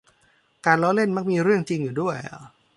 [0.65, 2.15] การล้อเล่นมักมีเรื่องจริงอยู่ด้วย